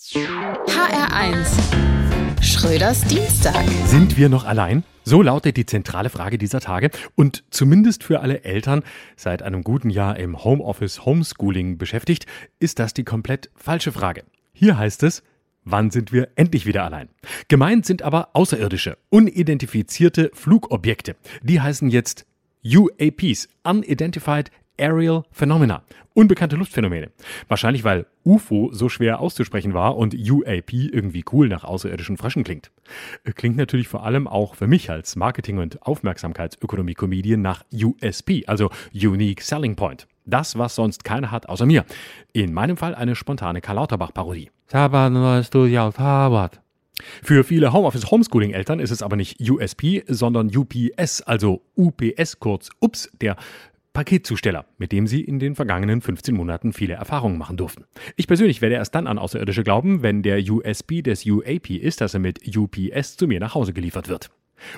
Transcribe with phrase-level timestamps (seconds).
[0.00, 1.44] HR1
[2.40, 3.66] Schröders Dienstag.
[3.86, 4.84] Sind wir noch allein?
[5.02, 6.90] So lautet die zentrale Frage dieser Tage.
[7.16, 8.84] Und zumindest für alle Eltern
[9.16, 12.26] seit einem guten Jahr im Homeoffice Homeschooling beschäftigt,
[12.60, 14.22] ist das die komplett falsche Frage.
[14.52, 15.24] Hier heißt es,
[15.64, 17.08] Wann sind wir endlich wieder allein?
[17.48, 21.16] Gemeint sind aber außerirdische, unidentifizierte Flugobjekte.
[21.42, 22.24] Die heißen jetzt
[22.68, 25.82] UAPs, Unidentified Aerial Phenomena.
[26.12, 27.10] Unbekannte Luftphänomene.
[27.46, 32.70] Wahrscheinlich, weil UFO so schwer auszusprechen war und UAP irgendwie cool nach außerirdischen Fröschen klingt.
[33.36, 39.42] Klingt natürlich vor allem auch für mich als Marketing- und Aufmerksamkeitsökonomie-Comedian nach USP, also Unique
[39.42, 40.06] Selling Point.
[40.26, 41.84] Das, was sonst keiner hat außer mir.
[42.32, 44.50] In meinem Fall eine spontane Karl Lauterbach-Parodie.
[47.22, 52.70] Für viele Homeoffice Homeschooling Eltern ist es aber nicht USP, sondern UPS, also UPS kurz
[52.80, 53.36] UPS, der
[53.92, 57.84] Paketzusteller, mit dem sie in den vergangenen 15 Monaten viele Erfahrungen machen durften.
[58.16, 62.14] Ich persönlich werde erst dann an Außerirdische glauben, wenn der USB des UAP ist, dass
[62.14, 64.30] er mit UPS zu mir nach Hause geliefert wird.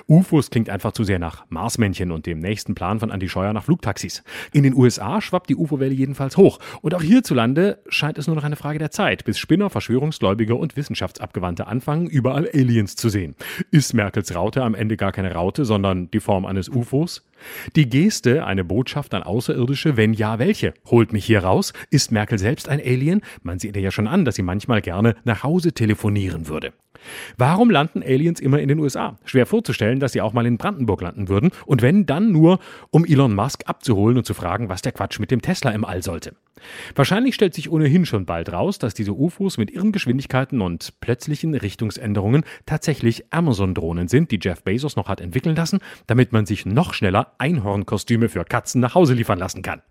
[0.07, 3.63] UFOs klingt einfach zu sehr nach Marsmännchen und dem nächsten Plan von Andy Scheuer nach
[3.63, 4.23] Flugtaxis.
[4.53, 6.59] In den USA schwappt die UFO-Welle jedenfalls hoch.
[6.81, 10.75] Und auch hierzulande scheint es nur noch eine Frage der Zeit, bis Spinner, Verschwörungsgläubige und
[10.75, 13.35] Wissenschaftsabgewandte anfangen, überall Aliens zu sehen.
[13.71, 17.23] Ist Merkels Raute am Ende gar keine Raute, sondern die Form eines UFOs?
[17.75, 20.73] Die Geste, eine Botschaft an Außerirdische, wenn ja, welche?
[20.85, 21.73] Holt mich hier raus?
[21.89, 23.21] Ist Merkel selbst ein Alien?
[23.43, 26.73] Man sieht ihr ja schon an, dass sie manchmal gerne nach Hause telefonieren würde.
[27.37, 29.17] Warum landen Aliens immer in den USA?
[29.25, 31.51] Schwer vorzustellen, dass sie auch mal in Brandenburg landen würden.
[31.65, 32.59] Und wenn, dann nur,
[32.91, 36.03] um Elon Musk abzuholen und zu fragen, was der Quatsch mit dem Tesla im All
[36.03, 36.35] sollte.
[36.95, 41.55] Wahrscheinlich stellt sich ohnehin schon bald raus, dass diese UFOs mit ihren Geschwindigkeiten und plötzlichen
[41.55, 46.93] Richtungsänderungen tatsächlich Amazon-Drohnen sind, die Jeff Bezos noch hat entwickeln lassen, damit man sich noch
[46.93, 49.81] schneller Einhornkostüme für Katzen nach Hause liefern lassen kann.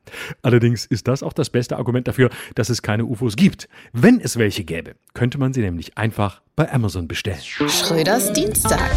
[0.42, 3.68] Allerdings ist das auch das beste Argument dafür, dass es keine UFOs gibt.
[3.92, 7.40] Wenn es welche gäbe, könnte man sie nämlich einfach bei Amazon bestellen.
[7.40, 8.90] Schröders Dienstag.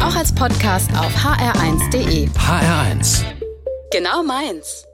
[0.00, 2.28] Auch als Podcast auf hr1.de.
[2.28, 3.24] HR1.
[3.92, 4.86] Genau meins.